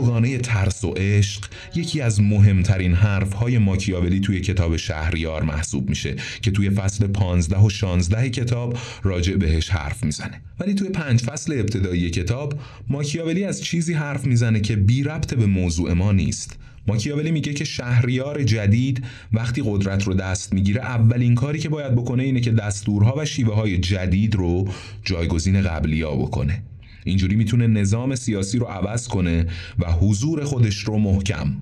دوگانه 0.00 0.38
ترس 0.38 0.84
و 0.84 0.94
عشق 0.96 1.44
یکی 1.74 2.00
از 2.00 2.20
مهمترین 2.20 2.94
حرفهای 2.94 3.58
ماکیاولی 3.58 4.20
توی 4.20 4.40
کتاب 4.40 4.76
شهریار 4.76 5.42
محسوب 5.42 5.88
میشه 5.88 6.16
که 6.42 6.50
توی 6.50 6.70
فصل 6.70 7.06
15 7.06 7.58
و 7.58 7.70
16 7.70 8.30
کتاب 8.30 8.78
راجع 9.02 9.36
بهش 9.36 9.70
حرف 9.70 10.04
می‌زنه. 10.04 10.40
ولی 10.60 10.74
توی 10.74 10.88
پنج 10.88 11.22
فصل 11.22 11.52
ابتدایی 11.52 12.10
کتاب 12.10 12.54
ماکیاولی 12.88 13.44
از 13.44 13.62
چیزی 13.62 13.94
حرف 13.94 14.26
می‌زنه 14.26 14.60
که 14.60 14.76
بی 14.76 15.02
ربط 15.02 15.34
به 15.34 15.46
موضوع 15.46 15.92
ما 15.92 16.12
نیست. 16.12 16.58
ماکیاولی 16.86 17.30
میگه 17.30 17.54
که 17.54 17.64
شهریار 17.64 18.42
جدید 18.42 19.04
وقتی 19.32 19.62
قدرت 19.64 20.04
رو 20.04 20.14
دست 20.14 20.52
می‌گیره 20.52 20.80
اولین 20.80 21.34
کاری 21.34 21.58
که 21.58 21.68
باید 21.68 21.94
بکنه 21.94 22.22
اینه 22.22 22.40
که 22.40 22.50
دستورها 22.50 23.14
و 23.18 23.24
شیوه 23.24 23.54
های 23.54 23.78
جدید 23.78 24.34
رو 24.34 24.68
جایگزین 25.04 25.62
قبلیا 25.62 26.10
بکنه. 26.10 26.62
اینجوری 27.04 27.36
می‌تونه 27.36 27.66
نظام 27.66 28.14
سیاسی 28.14 28.58
رو 28.58 28.66
عوض 28.66 29.08
کنه 29.08 29.46
و 29.78 29.92
حضور 29.92 30.44
خودش 30.44 30.78
رو 30.78 30.98
محکم. 30.98 31.56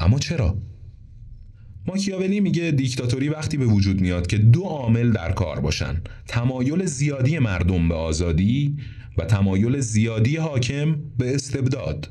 اما 0.00 0.18
چرا؟ 0.18 0.58
ماکیاولی 1.86 2.40
میگه 2.40 2.70
دیکتاتوری 2.70 3.28
وقتی 3.28 3.56
به 3.56 3.66
وجود 3.66 4.00
میاد 4.00 4.26
که 4.26 4.38
دو 4.38 4.62
عامل 4.62 5.12
در 5.12 5.32
کار 5.32 5.60
باشن. 5.60 6.00
تمایل 6.26 6.84
زیادی 6.84 7.38
مردم 7.38 7.88
به 7.88 7.94
آزادی 7.94 8.76
و 9.18 9.24
تمایل 9.24 9.80
زیادی 9.80 10.36
حاکم 10.36 10.96
به 11.18 11.34
استبداد. 11.34 12.08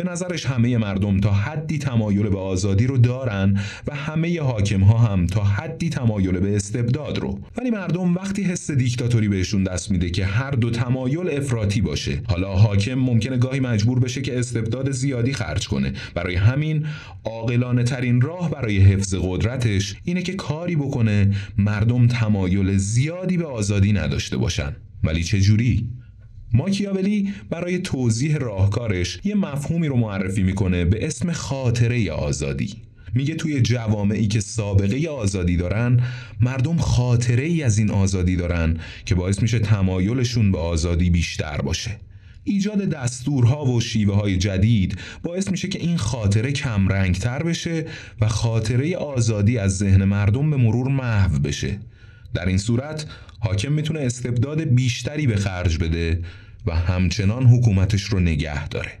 به 0.00 0.10
نظرش 0.10 0.46
همه 0.46 0.78
مردم 0.78 1.20
تا 1.20 1.32
حدی 1.32 1.78
تمایل 1.78 2.28
به 2.28 2.38
آزادی 2.38 2.86
رو 2.86 2.98
دارن 2.98 3.60
و 3.86 3.94
همه 3.94 4.42
حاکم 4.42 4.80
ها 4.80 4.98
هم 4.98 5.26
تا 5.26 5.44
حدی 5.44 5.88
تمایل 5.88 6.40
به 6.40 6.56
استبداد 6.56 7.18
رو. 7.18 7.38
ولی 7.58 7.70
مردم 7.70 8.14
وقتی 8.14 8.42
حس 8.42 8.70
دیکتاتوری 8.70 9.28
بهشون 9.28 9.62
دست 9.64 9.90
میده 9.90 10.10
که 10.10 10.24
هر 10.24 10.50
دو 10.50 10.70
تمایل 10.70 11.30
افراطی 11.30 11.80
باشه 11.80 12.22
حالا 12.28 12.54
حاکم 12.54 12.94
ممکنه 12.94 13.36
گاهی 13.36 13.60
مجبور 13.60 14.00
بشه 14.00 14.22
که 14.22 14.38
استبداد 14.38 14.90
زیادی 14.90 15.32
خرج 15.32 15.68
کنه. 15.68 15.92
برای 16.14 16.34
همین 16.34 16.86
عاقلانه 17.24 17.82
ترین 17.82 18.20
راه 18.20 18.50
برای 18.50 18.78
حفظ 18.78 19.14
قدرتش 19.22 19.96
اینه 20.04 20.22
که 20.22 20.34
کاری 20.34 20.76
بکنه 20.76 21.34
مردم 21.58 22.06
تمایل 22.06 22.76
زیادی 22.76 23.36
به 23.36 23.46
آزادی 23.46 23.92
نداشته 23.92 24.36
باشن. 24.36 24.76
ولی 25.04 25.24
چه 25.24 25.40
جوری 25.40 25.88
ماکیاولی 26.52 27.32
برای 27.50 27.78
توضیح 27.78 28.36
راهکارش 28.36 29.20
یه 29.24 29.34
مفهومی 29.34 29.88
رو 29.88 29.96
معرفی 29.96 30.42
می‌کنه 30.42 30.84
به 30.84 31.06
اسم 31.06 31.32
خاطره 31.32 32.12
آزادی. 32.12 32.74
میگه 33.14 33.34
توی 33.34 33.60
جوامعی 33.60 34.26
که 34.26 34.40
سابقه 34.40 35.08
آزادی 35.08 35.56
دارن 35.56 36.00
مردم 36.40 36.76
خاطره 36.76 37.44
ای 37.44 37.62
از 37.62 37.78
این 37.78 37.90
آزادی 37.90 38.36
دارن 38.36 38.76
که 39.04 39.14
باعث 39.14 39.42
میشه 39.42 39.58
تمایلشون 39.58 40.52
به 40.52 40.58
آزادی 40.58 41.10
بیشتر 41.10 41.60
باشه. 41.60 41.96
ایجاد 42.44 42.78
دستورها 42.78 43.64
و 43.64 43.80
شیوه 43.80 44.14
های 44.14 44.36
جدید 44.36 44.98
باعث 45.22 45.50
میشه 45.50 45.68
که 45.68 45.78
این 45.78 45.96
خاطره 45.96 46.52
کم 46.52 47.12
تر 47.12 47.42
بشه 47.42 47.86
و 48.20 48.28
خاطره 48.28 48.96
آزادی 48.96 49.58
از 49.58 49.78
ذهن 49.78 50.04
مردم 50.04 50.50
به 50.50 50.56
مرور 50.56 50.88
محو 50.88 51.38
بشه. 51.38 51.78
در 52.34 52.46
این 52.46 52.58
صورت 52.58 53.06
حاکم 53.40 53.72
می‌تونه 53.72 54.00
استبداد 54.00 54.62
بیشتری 54.62 55.26
به 55.26 55.36
خرج 55.36 55.78
بده 55.78 56.22
و 56.66 56.76
همچنان 56.76 57.46
حکومتش 57.46 58.02
رو 58.02 58.20
نگه 58.20 58.68
داره. 58.68 58.92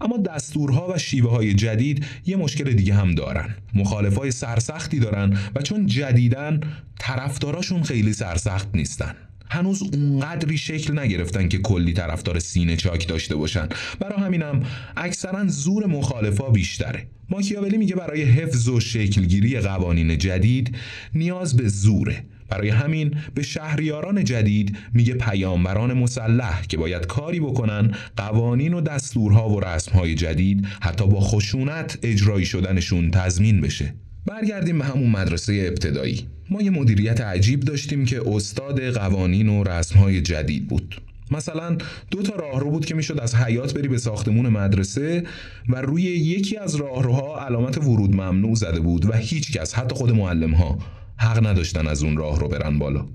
اما 0.00 0.16
دستورها 0.16 0.92
و 0.94 0.98
شیوه 0.98 1.30
های 1.30 1.54
جدید 1.54 2.04
یه 2.26 2.36
مشکل 2.36 2.72
دیگه 2.72 2.94
هم 2.94 3.14
دارن. 3.14 3.54
مخالفای 3.74 4.30
سرسختی 4.30 4.98
دارن 4.98 5.38
و 5.54 5.62
چون 5.62 5.86
جدیدن 5.86 6.60
طرفداراشون 6.98 7.82
خیلی 7.82 8.12
سرسخت 8.12 8.68
نیستن. 8.74 9.14
هنوز 9.50 9.82
اونقدری 9.82 10.58
شکل 10.58 10.98
نگرفتن 10.98 11.48
که 11.48 11.58
کلی 11.58 11.92
طرفدار 11.92 12.38
سینه 12.38 12.76
چاک 12.76 13.08
داشته 13.08 13.36
باشن. 13.36 13.68
برای 14.00 14.22
همینم 14.22 14.62
اکثرا 14.96 15.46
زور 15.46 15.86
مخالفا 15.86 16.50
بیشتره. 16.50 17.06
ماکیاولی 17.30 17.76
میگه 17.76 17.94
برای 17.94 18.22
حفظ 18.22 18.68
و 18.68 18.80
شکلگیری 18.80 19.60
قوانین 19.60 20.18
جدید 20.18 20.76
نیاز 21.14 21.56
به 21.56 21.68
زوره. 21.68 22.24
برای 22.52 22.68
همین 22.68 23.14
به 23.34 23.42
شهریاران 23.42 24.24
جدید 24.24 24.76
میگه 24.94 25.14
پیامبران 25.14 25.92
مسلح 25.92 26.62
که 26.68 26.76
باید 26.76 27.06
کاری 27.06 27.40
بکنن 27.40 27.92
قوانین 28.16 28.74
و 28.74 28.80
دستورها 28.80 29.48
و 29.48 29.60
رسمهای 29.60 30.14
جدید 30.14 30.66
حتی 30.80 31.06
با 31.06 31.20
خشونت 31.20 31.98
اجرایی 32.02 32.46
شدنشون 32.46 33.10
تضمین 33.10 33.60
بشه. 33.60 33.94
برگردیم 34.26 34.78
به 34.78 34.84
همون 34.84 35.10
مدرسه 35.10 35.64
ابتدایی. 35.68 36.26
ما 36.50 36.62
یه 36.62 36.70
مدیریت 36.70 37.20
عجیب 37.20 37.60
داشتیم 37.60 38.04
که 38.04 38.22
استاد 38.26 38.80
قوانین 38.80 39.48
و 39.48 39.64
رسمهای 39.64 40.20
جدید 40.20 40.68
بود. 40.68 41.00
مثلا 41.30 41.76
دو 42.10 42.22
تا 42.22 42.34
راهرو 42.34 42.70
بود 42.70 42.86
که 42.86 42.94
می‌شد 42.94 43.20
از 43.20 43.34
حیات 43.34 43.74
بری 43.74 43.88
به 43.88 43.98
ساختمون 43.98 44.48
مدرسه 44.48 45.24
و 45.68 45.82
روی 45.82 46.02
یکی 46.02 46.56
از 46.56 46.74
راهروها 46.74 47.46
علامت 47.46 47.78
ورود 47.78 48.14
ممنوع 48.14 48.54
زده 48.54 48.80
بود 48.80 49.10
و 49.10 49.12
هیچ 49.12 49.52
کس 49.52 49.74
حتی 49.74 49.94
خود 49.94 50.10
معلم 50.10 50.54
ها 50.54 50.78
حق 51.16 51.46
نداشتن 51.46 51.86
از 51.86 52.02
اون 52.02 52.16
راه 52.16 52.40
رو 52.40 52.48
برن 52.48 52.78
بالا. 52.78 53.06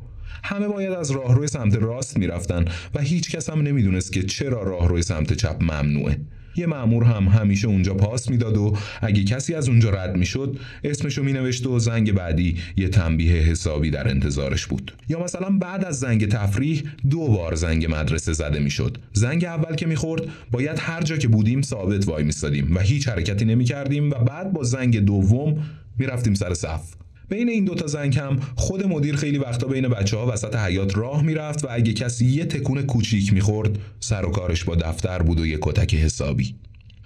همه 0.43 0.67
باید 0.67 0.91
از 0.91 1.11
راهروی 1.11 1.47
سمت 1.47 1.75
راست 1.75 2.17
می‌رفتن 2.17 2.65
و 2.95 3.01
هیچ 3.01 3.31
کس 3.31 3.49
هم 3.49 3.61
نمی‌دونست 3.61 4.13
که 4.13 4.23
چرا 4.23 4.63
راهروی 4.63 5.01
سمت 5.01 5.33
چپ 5.33 5.57
ممنوعه. 5.61 6.19
یه 6.55 6.65
مأمور 6.65 7.03
هم 7.03 7.23
همیشه 7.27 7.67
اونجا 7.67 7.93
پاس 7.93 8.29
می‌داد 8.29 8.57
و 8.57 8.77
اگه 9.01 9.23
کسی 9.23 9.53
از 9.53 9.69
اونجا 9.69 9.89
رد 9.89 10.17
می‌شد 10.17 10.59
اسمشو 10.83 11.23
مینوشت 11.23 11.67
و 11.67 11.79
زنگ 11.79 12.11
بعدی 12.11 12.57
یه 12.77 12.89
تنبیه 12.89 13.33
حسابی 13.33 13.89
در 13.89 14.07
انتظارش 14.07 14.65
بود. 14.65 14.93
یا 15.09 15.23
مثلا 15.23 15.49
بعد 15.49 15.85
از 15.85 15.99
زنگ 15.99 16.27
تفریح 16.27 16.83
دو 17.09 17.27
بار 17.27 17.55
زنگ 17.55 17.85
مدرسه 17.95 18.33
زده 18.33 18.59
می‌شد. 18.59 18.97
زنگ 19.13 19.45
اول 19.45 19.75
که 19.75 19.85
می‌خورد 19.85 20.21
باید 20.51 20.77
هر 20.79 21.01
جا 21.01 21.17
که 21.17 21.27
بودیم 21.27 21.61
ثابت 21.61 22.07
وای 22.07 22.23
میستادیم 22.23 22.75
و 22.75 22.79
هیچ 22.79 23.07
حرکتی 23.07 23.45
نمی‌کردیم 23.45 24.09
و 24.09 24.13
بعد 24.13 24.53
با 24.53 24.63
زنگ 24.63 24.99
دوم 24.99 25.63
می‌رفتیم 25.97 26.33
سر 26.33 26.53
صف. 26.53 26.93
بین 27.29 27.49
این 27.49 27.65
دوتا 27.65 27.87
زنگ 27.87 28.17
هم 28.17 28.39
خود 28.55 28.87
مدیر 28.87 29.15
خیلی 29.15 29.37
وقتا 29.37 29.67
بین 29.67 29.87
بچه 29.87 30.17
ها 30.17 30.31
وسط 30.33 30.55
حیات 30.55 30.97
راه 30.97 31.23
می‌رفت 31.23 31.65
و 31.65 31.67
اگه 31.71 31.93
کسی 31.93 32.25
یه 32.25 32.45
تکون 32.45 32.81
کوچیک 32.81 33.33
می‌خورد 33.33 33.79
سر 33.99 34.25
و 34.25 34.31
کارش 34.31 34.63
با 34.63 34.75
دفتر 34.75 35.21
بود 35.21 35.39
و 35.39 35.45
یه 35.45 35.57
کتک 35.61 35.95
حسابی. 35.95 36.55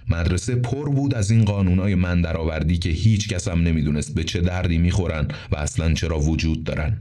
مدرسه 0.08 0.54
پر 0.54 0.90
بود 0.90 1.14
از 1.14 1.30
این 1.30 1.44
قانونای 1.44 1.94
من 1.94 2.22
درآوردی 2.22 2.78
که 2.78 2.88
هیچ 2.88 3.28
کس 3.28 3.48
هم 3.48 3.62
نمی‌دونست 3.62 4.14
به 4.14 4.24
چه 4.24 4.40
دردی 4.40 4.78
می‌خورن 4.78 5.28
و 5.52 5.56
اصلا 5.56 5.94
چرا 5.94 6.18
وجود 6.18 6.64
دارن. 6.64 7.00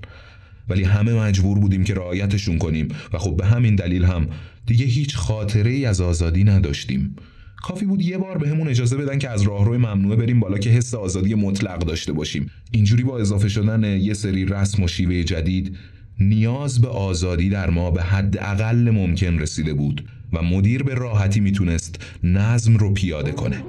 ولی 0.69 0.83
همه 0.83 1.13
مجبور 1.13 1.59
بودیم 1.59 1.83
که 1.83 1.93
رعایتشون 1.93 2.57
کنیم 2.57 2.87
و 3.13 3.17
خب 3.17 3.37
به 3.37 3.45
همین 3.45 3.75
دلیل 3.75 4.05
هم 4.05 4.27
دیگه 4.65 4.85
هیچ 4.85 5.15
خاطره 5.15 5.71
ای 5.71 5.85
از 5.85 6.01
آزادی 6.01 6.43
نداشتیم. 6.43 7.15
کافی 7.62 7.86
بود 7.86 8.01
یه 8.01 8.18
بار 8.18 8.38
بهمون 8.38 8.68
اجازه 8.68 8.98
بدن 8.98 9.20
که 9.20 9.30
از 9.30 9.41
راهروی 9.41 9.77
ممنوعه 9.77 10.15
بریم 10.15 10.39
بالا 10.39 10.58
که 10.58 10.70
حس 10.70 10.94
آزادی 10.94 11.36
مطلق 11.36 11.80
داشته 11.80 12.13
باشیم. 12.13 12.51
اینجوری 12.72 13.03
با 13.03 13.20
اضافه 13.20 13.50
شدن 13.50 13.84
یه 13.84 14.13
سری 14.13 14.46
رسم 14.46 14.84
و 14.84 14.88
شیوه 14.88 15.24
جدید 15.24 15.77
نیاز 16.20 16.82
به 16.82 16.88
آزادی 16.88 17.50
در 17.50 17.70
ما 17.70 17.91
به 17.91 18.03
حد 18.03 18.38
اقل 18.38 18.89
ممکن 18.89 19.39
رسیده 19.39 19.74
بود 19.74 20.10
و 20.34 20.41
مدیر 20.41 20.84
به 20.84 20.94
راحتی 20.94 21.39
می‌تونست 21.39 21.96
نظم 22.24 22.77
رو 22.77 22.94
پیاده 22.94 23.32
کنه. 23.32 23.63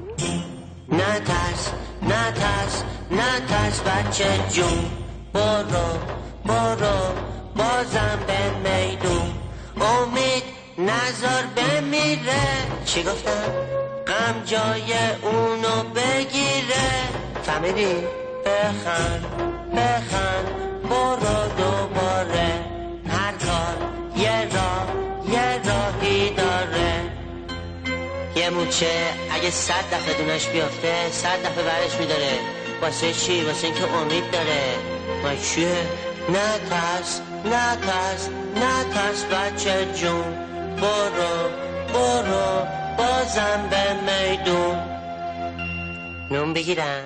نترس 0.93 1.73
نترس 2.03 2.83
نترس 3.11 3.81
بچه 3.81 4.25
جون. 4.55 4.85
برو 5.35 5.99
برو 6.45 6.99
بازم 7.57 8.19
به 8.27 8.41
میدون. 8.59 9.22
نظر 10.79 11.43
بمیره 11.57 12.43
چی 12.85 13.03
گفتم؟ 13.03 13.53
غم 14.07 14.43
جای 14.45 14.93
اونو 15.23 15.83
بگیره 15.95 17.09
فهمیدی؟ 17.43 17.95
بخند 18.47 19.25
بخند 19.77 20.47
برو 20.91 21.49
دوباره 21.59 22.65
هر 23.09 23.33
کار 23.33 23.77
یه 24.17 24.41
راه 24.55 24.87
یه 25.33 25.61
راهی 25.71 26.31
داره 26.31 27.01
یه 28.37 28.51
موچه 28.51 29.15
اگه 29.31 29.51
صد 29.51 29.85
دفعه 29.93 30.15
دونش 30.25 30.47
بیافته 30.47 31.11
صد 31.11 31.43
دفعه 31.43 31.65
برش 31.65 31.95
میداره 32.01 32.39
واسه 32.83 33.13
چی؟ 33.13 33.45
واسه 33.45 33.67
اینکه 33.67 33.85
امید 33.95 34.31
داره 34.31 34.75
ما 35.23 35.35
چیه؟ 35.35 35.77
نترس 36.29 37.21
نترس 37.45 38.29
نترس 38.57 39.25
بچه 39.25 39.87
جون 39.95 40.52
برو 40.83 41.49
برو 41.95 42.67
بازم 42.99 43.61
به 43.71 43.85
میدون. 44.07 44.77
نون 46.31 46.55
بگیرم. 46.55 47.05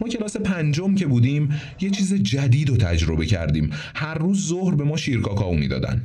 ما 0.00 0.08
کلاس 0.08 0.36
پنجم 0.36 0.94
که 0.94 1.06
بودیم 1.06 1.60
یه 1.80 1.90
چیز 1.90 2.14
جدید 2.14 2.68
رو 2.68 2.76
تجربه 2.76 3.26
کردیم. 3.26 3.70
هر 3.94 4.14
روز 4.14 4.48
ظهر 4.48 4.74
به 4.74 4.84
ما 4.84 4.96
شیرکاکائو 4.96 5.54
می‌دادن. 5.54 6.02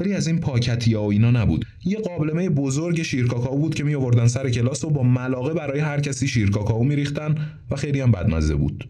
ولی 0.00 0.14
از 0.14 0.26
این 0.26 0.40
پاکتی 0.40 0.94
ها 0.94 1.02
و 1.02 1.10
اینا 1.10 1.30
نبود. 1.30 1.64
یه 1.84 1.98
قابلمه 1.98 2.48
بزرگ 2.48 3.02
شیرکاکائو 3.02 3.58
بود 3.58 3.74
که 3.74 3.84
می 3.84 3.94
آوردن 3.94 4.26
سر 4.26 4.50
کلاس 4.50 4.84
و 4.84 4.90
با 4.90 5.02
ملاقه 5.02 5.54
برای 5.54 5.80
هر 5.80 6.00
کسی 6.00 6.28
شیرکاکائو 6.28 6.84
میریختن 6.84 7.34
و 7.70 7.76
خیلی 7.76 8.00
هم 8.00 8.12
بدمزه 8.12 8.54
بود. 8.54 8.88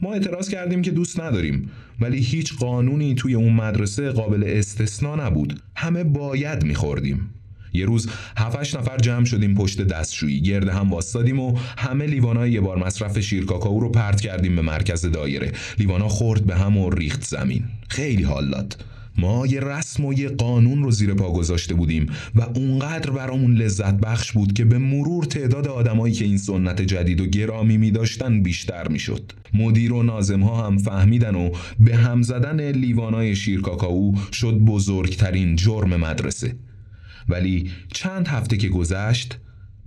ما 0.00 0.12
اعتراض 0.12 0.48
کردیم 0.48 0.82
که 0.82 0.90
دوست 0.90 1.20
نداریم 1.20 1.70
ولی 2.00 2.18
هیچ 2.18 2.54
قانونی 2.54 3.14
توی 3.14 3.34
اون 3.34 3.52
مدرسه 3.52 4.10
قابل 4.10 4.44
استثنا 4.46 5.16
نبود. 5.16 5.60
همه 5.76 6.04
باید 6.04 6.64
میخوردیم. 6.64 7.30
یه 7.72 7.86
روز 7.86 8.08
هفتش 8.36 8.74
نفر 8.74 8.96
جمع 8.98 9.24
شدیم 9.24 9.54
پشت 9.54 9.82
دستشویی 9.82 10.40
گرد 10.40 10.68
هم 10.68 10.90
واستادیم 10.90 11.40
و 11.40 11.58
همه 11.78 12.06
لیوانای 12.06 12.52
یه 12.52 12.60
بار 12.60 12.78
مصرف 12.78 13.20
شیرکاکائو 13.20 13.80
رو 13.80 13.88
پرت 13.88 14.20
کردیم 14.20 14.56
به 14.56 14.62
مرکز 14.62 15.06
دایره. 15.06 15.52
لیوانا 15.78 16.08
خورد 16.08 16.44
به 16.44 16.56
هم 16.56 16.76
و 16.76 16.90
ریخت 16.90 17.24
زمین. 17.24 17.64
خیلی 17.88 18.22
حال 18.22 18.50
داد. 18.50 18.84
ما 19.18 19.46
یه 19.46 19.60
رسم 19.60 20.04
و 20.04 20.12
یه 20.12 20.28
قانون 20.28 20.82
رو 20.82 20.90
زیر 20.90 21.14
پا 21.14 21.32
گذاشته 21.32 21.74
بودیم 21.74 22.06
و 22.34 22.42
اونقدر 22.42 23.10
برامون 23.10 23.54
لذت 23.54 23.94
بخش 23.94 24.32
بود 24.32 24.52
که 24.52 24.64
به 24.64 24.78
مرور 24.78 25.24
تعداد 25.24 25.68
آدمایی 25.68 26.14
که 26.14 26.24
این 26.24 26.38
سنت 26.38 26.82
جدید 26.82 27.20
و 27.20 27.26
گرامی 27.26 27.76
می 27.76 27.90
داشتن 27.90 28.42
بیشتر 28.42 28.88
می 28.88 28.98
شد. 28.98 29.32
مدیر 29.54 29.92
و 29.92 30.02
نازم 30.02 30.42
ها 30.42 30.66
هم 30.66 30.78
فهمیدن 30.78 31.34
و 31.34 31.50
به 31.80 31.96
هم 31.96 32.22
زدن 32.22 32.70
لیوانای 32.70 33.36
شیرکاکائو 33.36 34.12
شد 34.32 34.54
بزرگترین 34.54 35.56
جرم 35.56 35.96
مدرسه. 35.96 36.56
ولی 37.28 37.70
چند 37.92 38.28
هفته 38.28 38.56
که 38.56 38.68
گذشت 38.68 39.38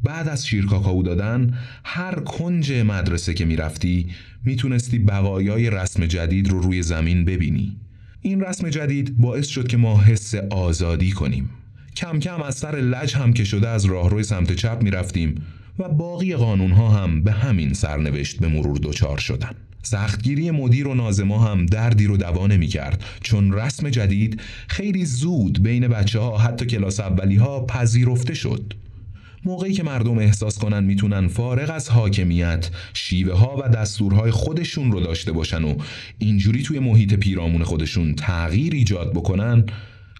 بعد 0.04 0.28
از 0.28 0.48
شیرکاکائو 0.48 1.04
دادن 1.04 1.58
هر 1.84 2.20
کنج 2.20 2.72
مدرسه 2.72 3.34
که 3.34 3.46
می‌رفتی 3.46 4.08
می‌تونستی 4.44 5.00
بقایای 5.00 5.70
رسم 5.70 6.06
جدید 6.06 6.48
رو 6.48 6.62
روی 6.62 6.84
زمین 6.84 7.26
ببینی 7.26 7.78
این 8.22 8.42
رسم 8.42 8.70
جدید 8.70 9.18
باعث 9.18 9.48
شد 9.48 9.68
که 9.68 9.78
ما 9.78 10.02
حس 10.02 10.36
آزادی 10.36 11.12
کنیم. 11.12 11.50
کم 11.96 12.20
کم 12.20 12.42
از 12.42 12.56
سر 12.56 12.76
لج 12.76 13.16
هم 13.16 13.34
که 13.34 13.44
شده 13.44 13.70
از 13.70 13.86
راهروی 13.86 14.24
سمت 14.24 14.52
چپ 14.52 14.80
می‌رفتیم 14.82 15.36
و 15.80 15.90
باقی 15.90 16.36
قانون 16.36 16.72
ها 16.72 16.90
هم 16.90 17.24
به 17.24 17.32
همین 17.32 17.74
سرنوشت 17.74 18.40
به 18.40 18.48
مرور 18.48 18.80
دچار 18.84 19.18
شدن. 19.18 19.52
سختگیری 19.84 20.52
مدیر 20.52 20.88
و 20.88 20.94
نازما 20.94 21.40
هم 21.40 21.66
دردی 21.66 22.06
رو 22.06 22.18
دوا 22.18 22.48
نمی 22.48 22.68
کرد 22.68 23.04
چون 23.22 23.54
رسم 23.54 23.90
جدید 23.90 24.42
خیلی 24.68 25.06
زود 25.06 25.64
بین 25.64 25.88
بچه 25.88 26.20
ها 26.20 26.38
حتی 26.38 26.66
کلاس 26.66 27.00
اولی 27.00 27.36
ها 27.36 27.66
پذیرفته 27.66 28.34
شد. 28.34 28.74
موقعی 29.46 29.74
که 29.74 29.84
مردم 29.84 30.18
احساس 30.18 30.60
کنن 30.60 30.84
می‌تونن 30.84 31.28
فارغ 31.28 31.72
از 31.72 31.90
حاکمیت 31.90 32.70
شیوه 32.94 33.34
ها 33.34 33.58
و 33.58 33.70
دستورهای 33.70 34.32
خودشون 34.32 34.92
رو 34.92 35.00
داشته 35.00 35.32
باشن 35.32 35.64
و 35.64 35.76
اینجوری 36.18 36.64
توی 36.64 36.80
محیط 36.80 37.14
پیرامون 37.14 37.64
خودشون 37.64 38.16
تغییر 38.16 38.74
ایجاد 38.74 39.14
بکنن 39.14 39.66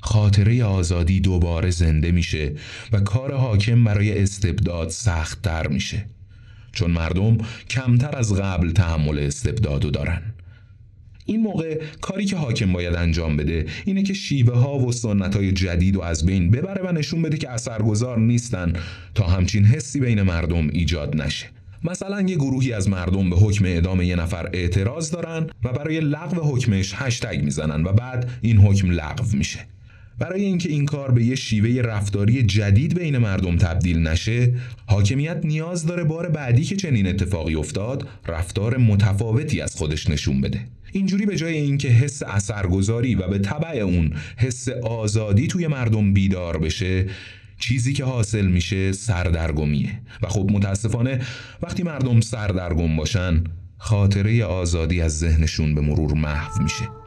خاطره 0.02 0.64
آزادی 0.64 1.20
دوباره 1.20 1.70
زنده 1.70 2.12
میشه 2.12 2.56
و 2.92 3.00
کار 3.00 3.34
حاکم 3.34 3.84
برای 3.84 4.22
استبداد 4.22 4.90
سختتر 4.90 5.68
میشه. 5.68 6.06
چون 6.72 6.92
مردم 6.92 7.38
کمتر 7.70 8.18
از 8.18 8.34
قبل 8.34 8.72
تحمل 8.72 9.20
استبدادو 9.20 9.92
دارن. 9.92 10.22
این 11.30 11.42
موقع 11.42 11.82
کاری 12.02 12.26
که 12.26 12.36
حاکم 12.36 12.74
باید 12.74 12.96
انجام 12.96 13.38
بده 13.38 13.66
اینه 13.86 14.04
که 14.04 14.14
شیوه 14.14 14.58
ها 14.58 14.78
و 14.78 14.92
سنت 14.92 15.36
های 15.36 15.52
جدید 15.52 15.96
و 15.96 16.02
از 16.02 16.26
بین 16.26 16.52
ببره 16.52 16.90
و 16.90 16.92
نشون 16.92 17.22
بده 17.22 17.38
که 17.38 17.50
اثرگذار 17.50 18.20
نیستن 18.20 18.74
تا 19.16 19.28
همچین 19.28 19.66
حسی 19.66 20.00
بین 20.00 20.22
مردم 20.22 20.70
ایجاد 20.70 21.22
نشه. 21.22 21.46
مثلا 21.84 22.22
یه 22.22 22.36
گروهی 22.36 22.74
از 22.74 22.90
مردم 22.90 23.30
به 23.30 23.36
حکم 23.36 23.66
اعدام 23.66 24.02
یه 24.02 24.16
نفر 24.16 24.50
اعتراض 24.54 25.12
دارن 25.12 25.48
و 25.64 25.74
برای 25.74 26.00
لغو 26.00 26.56
حکمش 26.56 26.94
هشتگ 26.96 27.42
می‌زنن 27.44 27.84
و 27.84 27.94
بعد 27.94 28.30
این 28.42 28.58
حکم 28.58 28.92
لغو 28.92 29.38
میشه. 29.38 29.60
برای 30.20 30.46
اینکه 30.46 30.70
این 30.70 30.86
کار 30.86 31.12
به 31.12 31.24
یه 31.24 31.36
شیوه 31.36 31.82
رفتاری 31.82 32.44
جدید 32.44 33.00
بین 33.00 33.18
مردم 33.18 33.58
تبدیل 33.58 34.08
نشه 34.08 34.54
حاکمیت 34.88 35.42
نیاز 35.44 35.86
داره 35.86 36.04
بار 36.04 36.30
بعدی 36.30 36.64
که 36.64 36.76
چنین 36.76 37.08
اتفاقی 37.08 37.56
افتاد 37.56 38.08
رفتار 38.28 38.78
متفاوتی 38.78 39.62
از 39.62 39.76
خودش 39.76 40.10
نشون 40.10 40.42
بده. 40.42 40.60
اینجوری 40.92 41.26
به 41.26 41.36
جای 41.36 41.58
اینکه 41.58 41.88
حس 41.88 42.24
اثرگذاری 42.24 43.16
و 43.16 43.28
به 43.28 43.40
طبع 43.40 43.78
اون 43.78 44.14
حس 44.38 44.70
آزادی 44.70 45.48
توی 45.48 45.68
مردم 45.68 46.14
بیدار 46.14 46.58
بشه 46.58 47.06
چیزی 47.60 47.94
که 47.94 48.04
حاصل 48.04 48.46
میشه 48.46 48.92
سردرگمیه. 48.92 50.02
و 50.22 50.28
خب 50.28 50.50
متاسفانه 50.52 51.22
وقتی 51.62 51.84
مردم 51.84 52.22
سردرگم 52.22 52.96
باشن 52.96 53.44
خاطره 53.78 54.46
آزادی 54.46 55.02
از 55.02 55.20
ذهنشون 55.20 55.76
به 55.76 55.82
مرور 55.82 56.14
محو 56.14 56.64
میشه. 56.64 56.99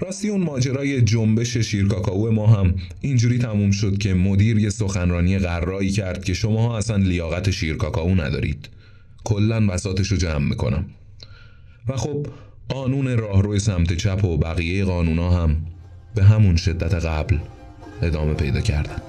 راستی 0.00 0.28
اون 0.28 0.40
ماجرای 0.40 1.02
جنبش 1.02 1.56
شیرکاکائو 1.56 2.30
ما 2.30 2.46
هم 2.46 2.74
اینجوری 3.00 3.38
تموم 3.38 3.70
شد 3.70 3.98
که 3.98 4.14
مدیر 4.14 4.58
یه 4.58 4.70
سخنرانی 4.70 5.38
قرایی 5.38 5.90
کرد 5.90 6.24
که 6.24 6.34
شماها 6.34 6.78
اصلا 6.78 6.96
لیاقت 6.96 7.50
شیرکاکائو 7.50 8.14
ندارید. 8.14 8.68
کلا 9.24 9.66
بساتش 9.66 10.08
رو 10.08 10.16
جمع 10.16 10.48
می‌کنم. 10.48 10.86
و 11.88 11.96
خب 11.96 12.26
قانون 12.68 13.18
راهرو 13.18 13.58
سمت 13.58 13.92
چپ 13.92 14.24
و 14.24 14.36
بقیه 14.36 14.84
قانونا 14.84 15.30
هم 15.30 15.56
به 16.14 16.24
همون 16.24 16.56
شدت 16.56 16.94
قبل 16.94 17.38
ادامه 18.02 18.34
پیدا 18.34 18.60
کردن. 18.60 19.02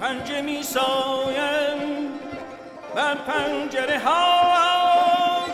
پنجه 0.00 0.42
می 0.42 0.62
بر 2.94 3.14
پنجره 3.14 3.98
ها 3.98 5.46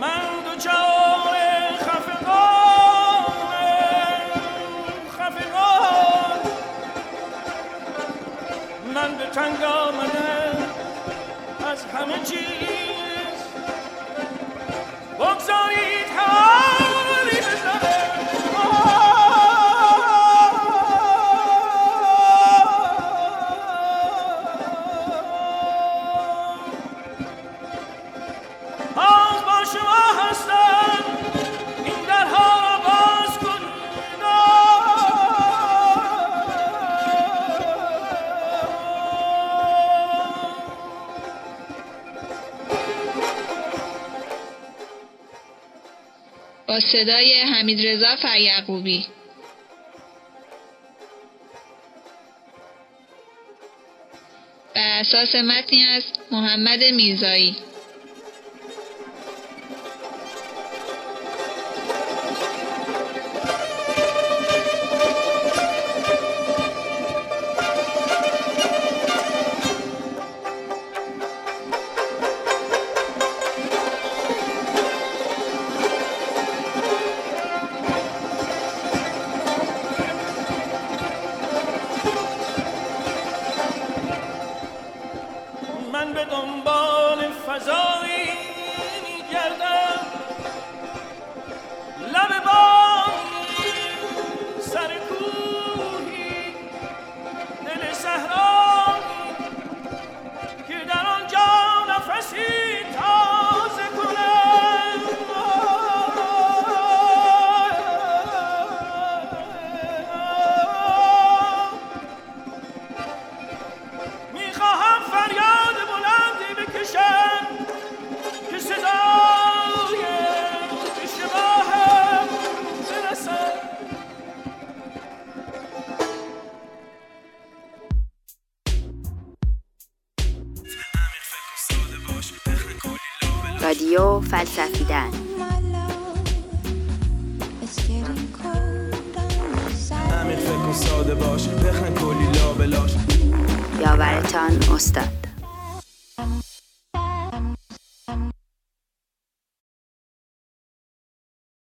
من 0.00 0.30
دو 0.44 0.56
چار 0.60 1.34
خفقان 1.78 3.38
خفقان 5.18 6.40
من 8.94 9.14
به 9.18 9.26
تنگ 9.26 9.62
آمدم. 9.62 10.74
از 11.72 11.84
همه 11.84 12.18
چیز. 12.24 13.38
بگذارید. 15.18 15.87
صدای 46.80 47.40
حمیدرضا 47.40 48.16
فریعقوبی. 48.16 49.06
بر 54.74 55.00
اساس 55.00 55.34
متنی 55.34 55.84
از 55.84 56.04
محمد 56.30 56.84
میرزایی. 56.84 57.56